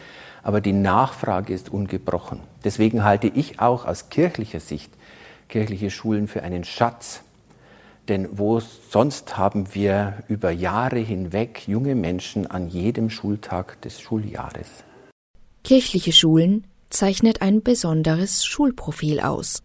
Aber 0.42 0.60
die 0.60 0.72
Nachfrage 0.72 1.54
ist 1.54 1.70
ungebrochen. 1.72 2.40
Deswegen 2.64 3.04
halte 3.04 3.28
ich 3.28 3.60
auch 3.60 3.86
aus 3.86 4.08
kirchlicher 4.08 4.60
Sicht 4.60 4.90
kirchliche 5.48 5.90
Schulen 5.90 6.26
für 6.26 6.42
einen 6.42 6.64
Schatz. 6.64 7.22
Denn 8.08 8.28
wo 8.32 8.60
sonst 8.60 9.36
haben 9.36 9.74
wir 9.74 10.24
über 10.28 10.50
Jahre 10.50 10.98
hinweg 10.98 11.68
junge 11.68 11.94
Menschen 11.94 12.46
an 12.46 12.68
jedem 12.68 13.10
Schultag 13.10 13.80
des 13.82 14.00
Schuljahres. 14.00 14.84
Kirchliche 15.62 16.12
Schulen 16.12 16.66
zeichnet 16.88 17.42
ein 17.42 17.62
besonderes 17.62 18.46
Schulprofil 18.46 19.20
aus 19.20 19.62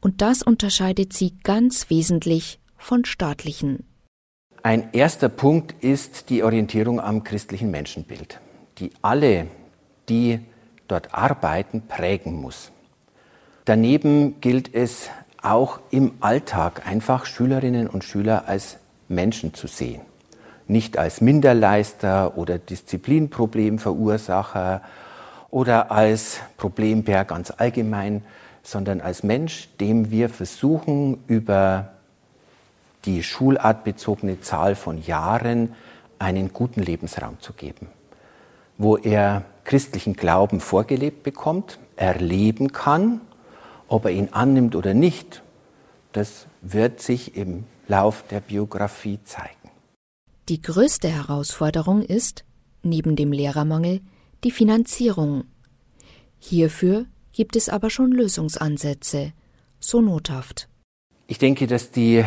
und 0.00 0.20
das 0.20 0.42
unterscheidet 0.42 1.14
sie 1.14 1.32
ganz 1.42 1.88
wesentlich 1.88 2.60
von 2.76 3.06
staatlichen. 3.06 3.86
Ein 4.62 4.90
erster 4.92 5.30
Punkt 5.30 5.82
ist 5.82 6.28
die 6.28 6.42
Orientierung 6.42 7.00
am 7.00 7.24
christlichen 7.24 7.70
Menschenbild, 7.70 8.40
die 8.78 8.90
alle, 9.00 9.46
die 10.10 10.40
dort 10.88 11.14
arbeiten, 11.14 11.86
prägen 11.86 12.34
muss. 12.34 12.70
Daneben 13.64 14.40
gilt 14.42 14.74
es 14.74 15.08
auch 15.44 15.80
im 15.90 16.12
Alltag 16.20 16.86
einfach 16.86 17.26
Schülerinnen 17.26 17.88
und 17.88 18.04
Schüler 18.04 18.44
als 18.46 18.76
Menschen 19.08 19.54
zu 19.54 19.66
sehen, 19.66 20.02
nicht 20.66 20.96
als 20.98 21.20
Minderleister 21.20 22.38
oder 22.38 22.58
Disziplinproblemverursacher 22.58 24.82
oder 25.50 25.92
als 25.92 26.40
Problembär 26.56 27.24
ganz 27.24 27.52
allgemein, 27.56 28.24
sondern 28.62 29.00
als 29.00 29.22
Mensch, 29.22 29.68
dem 29.78 30.10
wir 30.10 30.28
versuchen, 30.28 31.22
über 31.26 31.90
die 33.04 33.22
schulartbezogene 33.22 34.40
Zahl 34.40 34.74
von 34.74 35.00
Jahren 35.02 35.74
einen 36.18 36.52
guten 36.52 36.82
Lebensraum 36.82 37.38
zu 37.40 37.52
geben, 37.52 37.86
wo 38.78 38.96
er 38.96 39.44
christlichen 39.64 40.14
Glauben 40.14 40.60
vorgelebt 40.60 41.22
bekommt, 41.22 41.78
erleben 41.96 42.72
kann, 42.72 43.20
ob 43.88 44.04
er 44.06 44.10
ihn 44.10 44.28
annimmt 44.32 44.74
oder 44.74 44.94
nicht, 44.94 45.42
das 46.12 46.46
wird 46.62 47.00
sich 47.00 47.36
im 47.36 47.64
Lauf 47.88 48.24
der 48.28 48.40
Biografie 48.40 49.18
zeigen. 49.24 49.70
Die 50.48 50.60
größte 50.60 51.08
Herausforderung 51.08 52.02
ist, 52.02 52.44
neben 52.82 53.16
dem 53.16 53.32
Lehrermangel, 53.32 54.00
die 54.44 54.50
Finanzierung. 54.50 55.44
Hierfür 56.38 57.06
gibt 57.32 57.56
es 57.56 57.68
aber 57.68 57.90
schon 57.90 58.12
Lösungsansätze, 58.12 59.32
so 59.80 60.00
nothaft. 60.00 60.68
Ich 61.26 61.38
denke, 61.38 61.66
dass 61.66 61.90
die 61.90 62.24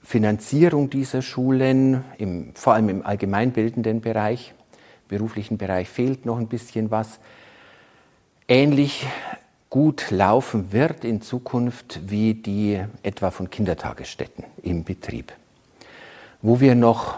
Finanzierung 0.00 0.90
dieser 0.90 1.22
Schulen, 1.22 2.04
im, 2.18 2.54
vor 2.54 2.74
allem 2.74 2.88
im 2.90 3.04
allgemeinbildenden 3.04 4.00
Bereich, 4.00 4.54
beruflichen 5.08 5.58
Bereich 5.58 5.88
fehlt 5.88 6.26
noch 6.26 6.38
ein 6.38 6.48
bisschen 6.48 6.90
was, 6.90 7.18
ähnlich 8.46 9.06
gut 9.70 10.10
laufen 10.10 10.72
wird 10.72 11.04
in 11.04 11.20
Zukunft 11.20 12.00
wie 12.06 12.34
die 12.34 12.80
etwa 13.02 13.30
von 13.30 13.50
Kindertagesstätten 13.50 14.44
im 14.62 14.84
Betrieb. 14.84 15.32
Wo 16.42 16.60
wir 16.60 16.74
noch 16.74 17.16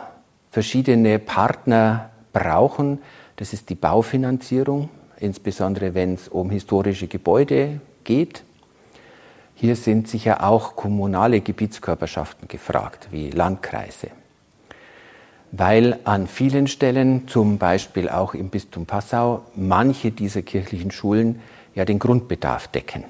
verschiedene 0.50 1.18
Partner 1.18 2.10
brauchen, 2.32 3.00
das 3.36 3.52
ist 3.52 3.68
die 3.68 3.74
Baufinanzierung 3.74 4.88
insbesondere 5.20 5.94
wenn 5.94 6.14
es 6.14 6.28
um 6.28 6.50
historische 6.50 7.08
Gebäude 7.08 7.80
geht. 8.04 8.44
Hier 9.54 9.76
sind 9.76 10.08
sicher 10.08 10.44
auch 10.44 10.76
kommunale 10.76 11.40
Gebietskörperschaften 11.40 12.48
gefragt, 12.48 13.08
wie 13.10 13.30
Landkreise. 13.30 14.08
Weil 15.50 15.98
an 16.04 16.26
vielen 16.26 16.66
Stellen, 16.66 17.26
zum 17.26 17.58
Beispiel 17.58 18.08
auch 18.08 18.34
im 18.34 18.50
Bistum 18.50 18.86
Passau, 18.86 19.42
manche 19.56 20.10
dieser 20.10 20.42
kirchlichen 20.42 20.90
Schulen 20.90 21.40
ja 21.78 21.86
den 21.86 21.98
Grundbedarf 21.98 22.68
decken. 22.68 23.04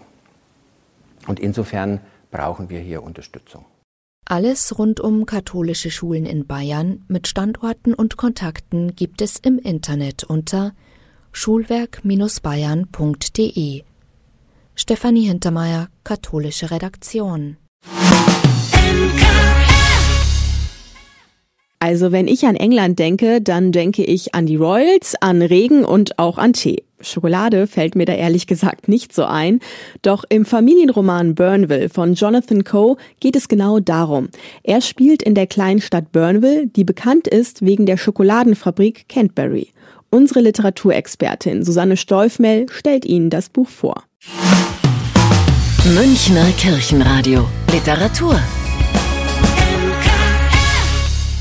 Und 1.26 1.40
insofern 1.40 1.98
brauchen 2.30 2.70
wir 2.70 2.78
hier 2.80 3.02
Unterstützung. 3.02 3.64
Alles 4.26 4.78
rund 4.78 5.00
um 5.00 5.26
katholische 5.26 5.90
Schulen 5.90 6.24
in 6.26 6.46
Bayern 6.46 7.02
mit 7.08 7.26
Standorten 7.26 7.94
und 7.94 8.16
Kontakten 8.18 8.94
gibt 8.94 9.22
es 9.22 9.38
im 9.38 9.58
Internet 9.58 10.22
unter 10.24 10.74
schulwerk-bayern.de. 11.32 13.82
Stefanie 14.74 15.26
Hintermeier, 15.26 15.88
katholische 16.04 16.70
Redaktion. 16.70 17.56
Also 21.80 22.10
wenn 22.10 22.26
ich 22.26 22.44
an 22.44 22.56
England 22.56 22.98
denke, 22.98 23.40
dann 23.40 23.72
denke 23.72 24.04
ich 24.04 24.34
an 24.34 24.46
die 24.46 24.56
Royals, 24.56 25.14
an 25.20 25.42
Regen 25.42 25.84
und 25.84 26.18
auch 26.18 26.38
an 26.38 26.52
Tee. 26.52 26.82
Schokolade 27.00 27.68
fällt 27.68 27.94
mir 27.94 28.06
da 28.06 28.14
ehrlich 28.14 28.48
gesagt 28.48 28.88
nicht 28.88 29.14
so 29.14 29.24
ein. 29.24 29.60
Doch 30.02 30.24
im 30.28 30.44
Familienroman 30.44 31.36
Burnville 31.36 31.88
von 31.88 32.14
Jonathan 32.14 32.64
Coe 32.64 32.96
geht 33.20 33.36
es 33.36 33.46
genau 33.46 33.78
darum. 33.78 34.28
Er 34.64 34.80
spielt 34.80 35.22
in 35.22 35.34
der 35.34 35.46
kleinen 35.46 35.80
Stadt 35.80 36.10
Burnville, 36.10 36.66
die 36.66 36.84
bekannt 36.84 37.28
ist 37.28 37.62
wegen 37.64 37.86
der 37.86 37.96
Schokoladenfabrik 37.96 39.08
Canterbury. 39.08 39.68
Unsere 40.10 40.40
Literaturexpertin 40.40 41.62
Susanne 41.64 41.96
Stolfmell 41.96 42.66
stellt 42.70 43.04
Ihnen 43.04 43.30
das 43.30 43.48
Buch 43.48 43.68
vor. 43.68 44.02
Münchner 45.94 46.46
Kirchenradio 46.58 47.46
Literatur 47.72 48.40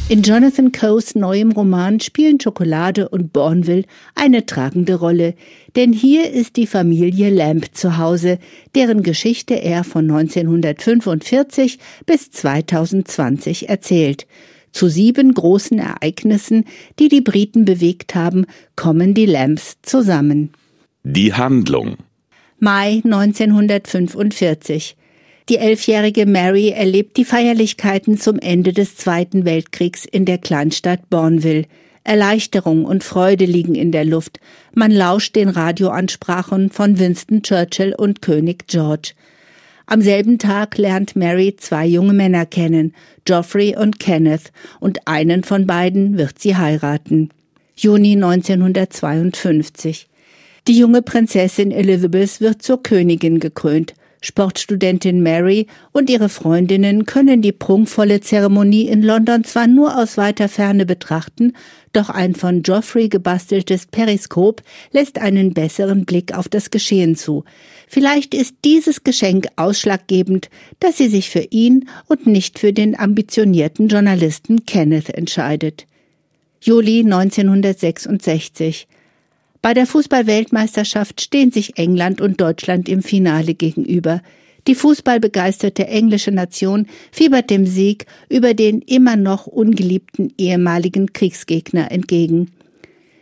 in 0.09 0.21
Jonathan 0.21 0.71
Coes 0.71 1.15
neuem 1.15 1.51
Roman 1.51 1.99
spielen 1.99 2.39
Schokolade 2.39 3.09
und 3.09 3.33
Bourneville 3.33 3.83
eine 4.15 4.45
tragende 4.45 4.95
Rolle, 4.95 5.33
denn 5.75 5.91
hier 5.91 6.31
ist 6.31 6.55
die 6.55 6.65
Familie 6.65 7.29
Lamb 7.29 7.75
zu 7.75 7.97
Hause, 7.97 8.39
deren 8.73 9.03
Geschichte 9.03 9.55
er 9.55 9.83
von 9.83 10.09
1945 10.09 11.79
bis 12.05 12.31
2020 12.31 13.67
erzählt. 13.67 14.27
Zu 14.71 14.87
sieben 14.87 15.33
großen 15.33 15.79
Ereignissen, 15.79 16.63
die 16.99 17.09
die 17.09 17.21
Briten 17.21 17.65
bewegt 17.65 18.15
haben, 18.15 18.45
kommen 18.77 19.13
die 19.13 19.25
Lambs 19.25 19.77
zusammen. 19.81 20.51
Die 21.03 21.33
Handlung 21.33 21.97
Mai 22.59 23.01
1945 23.03 24.95
die 25.49 25.57
elfjährige 25.57 26.25
Mary 26.25 26.69
erlebt 26.69 27.15
die 27.15 27.23
Feierlichkeiten 27.23 28.17
zum 28.17 28.37
Ende 28.37 28.73
des 28.73 28.97
Zweiten 28.97 29.45
Weltkriegs 29.45 30.03
in 30.03 30.25
der 30.25 30.37
Kleinstadt 30.37 31.09
Bourneville. 31.09 31.65
Erleichterung 32.03 32.85
und 32.85 33.03
Freude 33.03 33.45
liegen 33.45 33.75
in 33.75 33.91
der 33.91 34.05
Luft. 34.05 34.39
Man 34.73 34.91
lauscht 34.91 35.35
den 35.35 35.49
Radioansprachen 35.49 36.69
von 36.69 36.99
Winston 36.99 37.43
Churchill 37.43 37.93
und 37.97 38.21
König 38.21 38.67
George. 38.67 39.11
Am 39.85 40.01
selben 40.01 40.37
Tag 40.37 40.77
lernt 40.77 41.15
Mary 41.15 41.55
zwei 41.57 41.85
junge 41.85 42.13
Männer 42.13 42.45
kennen, 42.45 42.93
Geoffrey 43.23 43.75
und 43.77 43.99
Kenneth, 43.99 44.51
und 44.81 45.07
einen 45.07 45.43
von 45.43 45.65
beiden 45.65 46.17
wird 46.17 46.39
sie 46.39 46.57
heiraten. 46.57 47.29
Juni 47.75 48.13
1952. 48.13 50.07
Die 50.67 50.77
junge 50.77 51.01
Prinzessin 51.01 51.71
Elizabeth 51.71 52.41
wird 52.41 52.61
zur 52.61 52.83
Königin 52.83 53.39
gekrönt. 53.39 53.93
Sportstudentin 54.21 55.21
Mary 55.21 55.67
und 55.91 56.09
ihre 56.09 56.29
Freundinnen 56.29 57.05
können 57.05 57.41
die 57.41 57.51
prunkvolle 57.51 58.21
Zeremonie 58.21 58.87
in 58.87 59.03
London 59.03 59.43
zwar 59.43 59.67
nur 59.67 59.97
aus 59.97 60.17
weiter 60.17 60.49
Ferne 60.49 60.85
betrachten, 60.85 61.53
doch 61.93 62.09
ein 62.09 62.35
von 62.35 62.61
Geoffrey 62.63 63.09
gebasteltes 63.09 63.85
Periskop 63.85 64.61
lässt 64.91 65.19
einen 65.19 65.53
besseren 65.53 66.05
Blick 66.05 66.35
auf 66.37 66.49
das 66.49 66.71
Geschehen 66.71 67.15
zu. 67.15 67.43
Vielleicht 67.87 68.33
ist 68.33 68.55
dieses 68.65 69.03
Geschenk 69.03 69.47
ausschlaggebend, 69.55 70.49
dass 70.79 70.97
sie 70.97 71.07
sich 71.07 71.29
für 71.29 71.45
ihn 71.49 71.89
und 72.07 72.27
nicht 72.27 72.59
für 72.59 72.73
den 72.73 72.99
ambitionierten 72.99 73.87
Journalisten 73.87 74.65
Kenneth 74.65 75.09
entscheidet. 75.09 75.85
Juli 76.61 76.99
1966 76.99 78.87
bei 79.61 79.73
der 79.73 79.85
Fußballweltmeisterschaft 79.85 81.21
stehen 81.21 81.51
sich 81.51 81.77
England 81.77 82.21
und 82.21 82.39
Deutschland 82.39 82.89
im 82.89 83.01
Finale 83.01 83.53
gegenüber. 83.53 84.21
Die 84.67 84.75
fußballbegeisterte 84.75 85.87
englische 85.87 86.31
Nation 86.31 86.87
fiebert 87.11 87.49
dem 87.49 87.65
Sieg 87.65 88.05
über 88.29 88.53
den 88.53 88.81
immer 88.81 89.15
noch 89.15 89.47
ungeliebten 89.47 90.33
ehemaligen 90.37 91.13
Kriegsgegner 91.13 91.91
entgegen. 91.91 92.51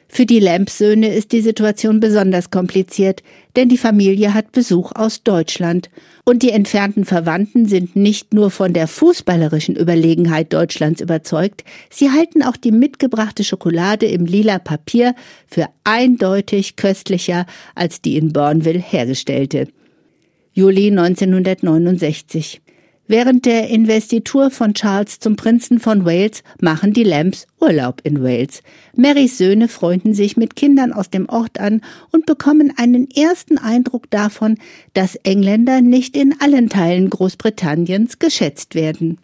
Für 0.08 0.26
die 0.26 0.40
Lamp-Söhne 0.40 1.14
ist 1.14 1.32
die 1.32 1.42
Situation 1.42 2.00
besonders 2.00 2.50
kompliziert, 2.50 3.22
denn 3.56 3.70
die 3.70 3.78
Familie 3.78 4.34
hat 4.34 4.52
Besuch 4.52 4.92
aus 4.94 5.24
Deutschland. 5.24 5.90
Und 6.24 6.42
die 6.42 6.52
entfernten 6.52 7.06
Verwandten 7.06 7.66
sind 7.66 7.96
nicht 7.96 8.34
nur 8.34 8.52
von 8.52 8.74
der 8.74 8.88
fußballerischen 8.88 9.76
Überlegenheit 9.76 10.54
Deutschlands 10.54 11.02
überzeugt, 11.02 11.64
sie 11.90 12.12
halten 12.12 12.44
auch 12.44 12.56
die 12.56 12.72
mitgebrachte 12.72 13.44
Schokolade 13.44 14.06
im 14.06 14.26
lila 14.26 14.60
Papier 14.60 15.16
für 15.48 15.68
eindeutig 15.84 16.76
köstlicher 16.76 17.46
als 17.74 18.02
die 18.02 18.18
in 18.18 18.32
Bourneville 18.32 18.80
hergestellte. 18.80 19.68
Juli 20.54 20.88
1969 20.88 22.62
Während 23.08 23.46
der 23.46 23.70
Investitur 23.70 24.50
von 24.50 24.74
Charles 24.74 25.20
zum 25.20 25.36
Prinzen 25.36 25.80
von 25.80 26.06
Wales 26.06 26.42
machen 26.60 26.92
die 26.92 27.04
Lambs 27.04 27.46
Urlaub 27.62 28.02
in 28.04 28.24
Wales. 28.24 28.64
Marys 28.96 29.38
Söhne 29.38 29.68
freunden 29.68 30.16
sich 30.16 30.38
mit 30.38 30.56
Kindern 30.56 30.92
aus 30.92 31.12
dem 31.12 31.30
Ort 31.30 31.60
an 31.60 31.82
und 32.12 32.26
bekommen 32.26 32.74
einen 32.78 33.08
ersten 33.12 33.60
Eindruck 33.60 34.10
davon, 34.10 34.58
dass 34.94 35.18
Engländer 35.18 35.82
nicht 35.82 36.18
in 36.18 36.34
allen 36.42 36.68
Teilen 36.68 37.12
Großbritanniens 37.12 38.18
geschätzt 38.18 38.74
werden. 38.74 39.20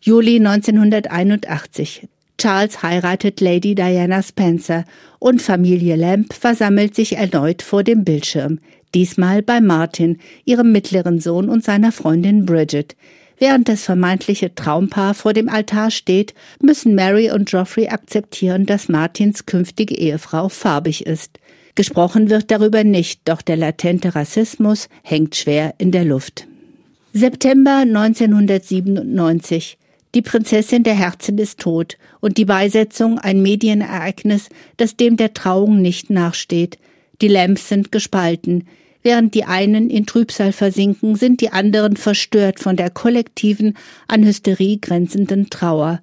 Juli 0.00 0.36
1981. 0.36 2.06
Charles 2.40 2.84
heiratet 2.84 3.40
Lady 3.40 3.74
Diana 3.74 4.22
Spencer 4.22 4.84
und 5.18 5.42
Familie 5.42 5.96
Lamb 5.96 6.32
versammelt 6.32 6.94
sich 6.94 7.16
erneut 7.16 7.62
vor 7.62 7.82
dem 7.82 8.04
Bildschirm 8.04 8.60
diesmal 8.94 9.42
bei 9.42 9.60
Martin, 9.60 10.18
ihrem 10.44 10.72
mittleren 10.72 11.20
Sohn 11.20 11.48
und 11.48 11.64
seiner 11.64 11.92
Freundin 11.92 12.46
Bridget. 12.46 12.96
Während 13.38 13.68
das 13.68 13.84
vermeintliche 13.84 14.54
Traumpaar 14.54 15.14
vor 15.14 15.32
dem 15.32 15.48
Altar 15.48 15.90
steht, 15.90 16.34
müssen 16.60 16.94
Mary 16.94 17.30
und 17.30 17.48
Geoffrey 17.48 17.88
akzeptieren, 17.88 18.66
dass 18.66 18.88
Martins 18.88 19.46
künftige 19.46 19.94
Ehefrau 19.94 20.48
farbig 20.48 21.06
ist. 21.06 21.38
Gesprochen 21.76 22.28
wird 22.30 22.50
darüber 22.50 22.82
nicht, 22.82 23.20
doch 23.26 23.40
der 23.40 23.56
latente 23.56 24.16
Rassismus 24.16 24.88
hängt 25.04 25.36
schwer 25.36 25.74
in 25.78 25.92
der 25.92 26.04
Luft. 26.04 26.48
September 27.12 27.76
1997. 27.82 29.78
Die 30.14 30.22
Prinzessin 30.22 30.82
der 30.82 30.94
Herzen 30.94 31.38
ist 31.38 31.60
tot 31.60 31.96
und 32.20 32.38
die 32.38 32.44
Beisetzung 32.44 33.18
ein 33.18 33.42
Medienereignis, 33.42 34.48
das 34.76 34.96
dem 34.96 35.16
der 35.16 35.34
Trauung 35.34 35.80
nicht 35.80 36.10
nachsteht. 36.10 36.78
Die 37.20 37.28
Lamps 37.28 37.68
sind 37.68 37.92
gespalten. 37.92 38.68
Während 39.02 39.34
die 39.34 39.44
einen 39.44 39.90
in 39.90 40.06
Trübsal 40.06 40.52
versinken, 40.52 41.14
sind 41.16 41.40
die 41.40 41.50
anderen 41.50 41.96
verstört 41.96 42.60
von 42.60 42.76
der 42.76 42.90
kollektiven, 42.90 43.76
an 44.06 44.24
Hysterie 44.24 44.78
grenzenden 44.78 45.50
Trauer. 45.50 46.00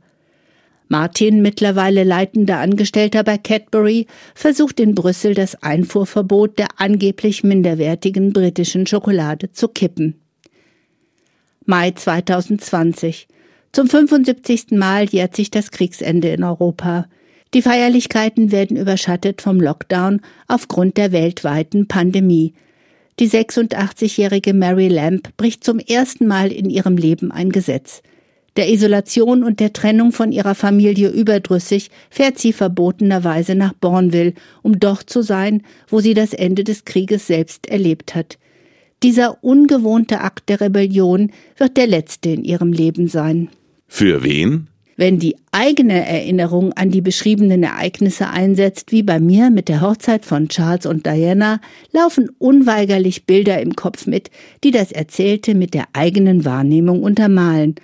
Martin, 0.88 1.41
mittlerweile 1.41 2.03
leitender 2.03 2.60
Angestellter 2.60 3.24
bei 3.24 3.38
Cadbury, 3.38 4.07
versucht 4.36 4.79
in 4.79 4.93
Brüssel 4.93 5.34
das 5.34 5.62
Einfuhrverbot 5.63 6.60
der 6.60 6.67
angeblich 6.77 7.43
minderwertigen 7.43 8.34
britischen 8.34 8.86
Schokolade 8.86 9.51
zu 9.51 9.67
kippen. 9.67 10.22
Mai 11.65 11.91
2020. 11.91 13.27
Zum 13.72 13.88
75. 13.88 14.72
Mal 14.72 15.05
jährt 15.05 15.36
sich 15.36 15.50
das 15.50 15.72
Kriegsende 15.72 16.29
in 16.29 16.43
Europa. 16.43 17.07
Die 17.56 17.62
Feierlichkeiten 17.62 18.52
werden 18.52 18.76
überschattet 18.76 19.42
vom 19.42 19.62
Lockdown 19.62 20.20
aufgrund 20.50 20.98
der 20.98 21.14
weltweiten 21.14 21.88
Pandemie. 21.88 22.54
Die 23.18 23.30
86-jährige 23.30 24.54
Mary 24.54 24.90
Lamb 24.90 25.30
bricht 25.38 25.64
zum 25.64 25.80
ersten 25.80 26.28
Mal 26.28 26.52
in 26.52 26.70
ihrem 26.70 26.98
Leben 26.98 27.32
ein 27.32 27.54
Gesetz. 27.54 28.02
Der 28.58 28.70
Isolation 28.70 29.41
und 29.41 29.62
der 29.62 29.72
Trennung 29.72 30.12
von 30.12 30.34
ihrer 30.34 30.54
Familie 30.54 31.08
überdrüssig 31.08 31.91
fährt 32.10 32.39
sie 32.39 32.52
verbotenerweise 32.52 33.56
nach 33.56 33.72
Bourneville, 33.72 34.34
um 34.62 34.78
dort 34.78 35.10
zu 35.10 35.22
sein, 35.22 35.63
wo 35.88 36.02
sie 36.02 36.13
das 36.13 36.34
Ende 36.34 36.65
des 36.65 36.84
Krieges 36.84 37.26
selbst 37.26 37.68
erlebt 37.68 38.15
hat. 38.15 38.38
Dieser 39.02 39.41
ungewohnte 39.46 40.20
Akt 40.20 40.50
der 40.50 40.60
Rebellion 40.60 41.32
wird 41.56 41.78
der 41.78 41.88
letzte 41.88 42.32
in 42.32 42.44
ihrem 42.44 42.74
Leben 42.74 43.08
sein. 43.08 43.48
Für 43.88 44.26
wen? 44.26 44.68
Wenn 44.97 45.19
die 45.19 45.36
eigene 45.51 46.08
Erinnerung 46.08 46.71
an 46.73 46.89
die 46.89 47.01
beschriebenen 47.01 47.63
Ereignisse 47.63 48.29
einsetzt, 48.29 48.93
wie 48.93 49.03
bei 49.03 49.19
mir 49.19 49.49
mit 49.49 49.67
der 49.67 49.81
Hochzeit 49.81 50.25
von 50.25 50.47
Charles 50.47 50.86
und 50.86 51.05
Diana, 51.05 51.60
laufen 51.91 52.29
unweigerlich 52.38 53.25
Bilder 53.25 53.62
im 53.62 53.75
Kopf 53.75 54.08
mit, 54.08 54.31
die 54.63 54.71
das 54.71 54.93
Erzählte 54.93 55.53
mit 55.53 55.73
der 55.73 55.86
eigenen 55.91 56.45
Wahrnehmung 56.45 57.03
untermalen. 57.03 57.75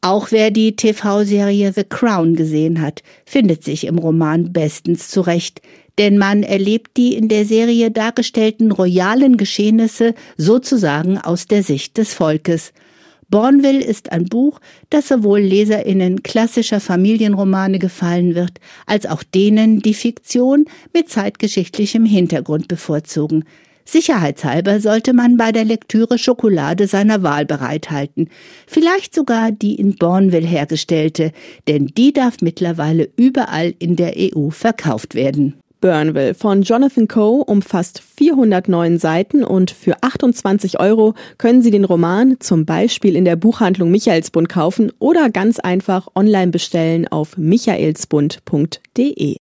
Auch 0.00 0.30
wer 0.30 0.50
die 0.50 0.76
TV-Serie 0.76 1.72
The 1.74 1.84
Crown 1.84 2.36
gesehen 2.36 2.80
hat, 2.80 3.02
findet 3.26 3.62
sich 3.62 3.86
im 3.86 3.98
Roman 3.98 4.54
bestens 4.54 5.08
zurecht, 5.08 5.60
denn 5.98 6.16
man 6.16 6.42
erlebt 6.42 6.96
die 6.96 7.16
in 7.16 7.28
der 7.28 7.44
Serie 7.44 7.90
dargestellten 7.90 8.72
royalen 8.72 9.36
Geschehnisse 9.36 10.14
sozusagen 10.38 11.18
aus 11.18 11.46
der 11.46 11.62
Sicht 11.62 11.98
des 11.98 12.14
Volkes– 12.14 12.72
Bourneville 13.28 13.82
ist 13.82 14.12
ein 14.12 14.26
Buch, 14.26 14.60
das 14.90 15.08
sowohl 15.08 15.40
Leserinnen 15.40 16.22
klassischer 16.22 16.80
Familienromane 16.80 17.78
gefallen 17.78 18.34
wird, 18.34 18.60
als 18.86 19.06
auch 19.06 19.22
denen, 19.22 19.80
die 19.80 19.94
Fiktion 19.94 20.66
mit 20.94 21.08
zeitgeschichtlichem 21.08 22.04
Hintergrund 22.04 22.68
bevorzugen. 22.68 23.44
Sicherheitshalber 23.84 24.80
sollte 24.80 25.12
man 25.12 25.36
bei 25.36 25.52
der 25.52 25.64
Lektüre 25.64 26.18
Schokolade 26.18 26.88
seiner 26.88 27.22
Wahl 27.22 27.46
bereithalten, 27.46 28.28
vielleicht 28.66 29.14
sogar 29.14 29.52
die 29.52 29.76
in 29.76 29.94
Bourneville 29.94 30.46
hergestellte, 30.46 31.32
denn 31.68 31.86
die 31.86 32.12
darf 32.12 32.36
mittlerweile 32.40 33.08
überall 33.16 33.74
in 33.78 33.94
der 33.94 34.14
EU 34.16 34.50
verkauft 34.50 35.14
werden. 35.14 35.54
Burnville 35.86 36.34
von 36.34 36.62
Jonathan 36.62 37.06
Coe 37.06 37.44
umfasst 37.44 38.02
409 38.16 38.98
Seiten 38.98 39.44
und 39.44 39.70
für 39.70 40.02
28 40.02 40.80
Euro 40.80 41.14
können 41.38 41.62
Sie 41.62 41.70
den 41.70 41.84
Roman 41.84 42.38
zum 42.40 42.66
Beispiel 42.66 43.14
in 43.14 43.24
der 43.24 43.36
Buchhandlung 43.36 43.92
Michaelsbund 43.92 44.48
kaufen 44.48 44.90
oder 44.98 45.30
ganz 45.30 45.60
einfach 45.60 46.08
online 46.16 46.50
bestellen 46.50 47.06
auf 47.06 47.36
michaelsbund.de. 47.36 49.36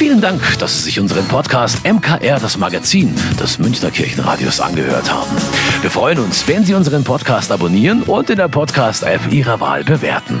Vielen 0.00 0.22
Dank, 0.22 0.58
dass 0.58 0.78
Sie 0.78 0.84
sich 0.84 0.98
unseren 0.98 1.28
Podcast 1.28 1.84
MKR, 1.84 2.40
das 2.40 2.56
Magazin 2.56 3.14
des 3.38 3.58
Münchner 3.58 3.90
Kirchenradios, 3.90 4.58
angehört 4.58 5.12
haben. 5.12 5.30
Wir 5.82 5.90
freuen 5.90 6.20
uns, 6.20 6.48
wenn 6.48 6.64
Sie 6.64 6.72
unseren 6.72 7.04
Podcast 7.04 7.52
abonnieren 7.52 8.04
und 8.04 8.30
in 8.30 8.38
der 8.38 8.48
Podcast-App 8.48 9.30
Ihrer 9.30 9.60
Wahl 9.60 9.84
bewerten. 9.84 10.40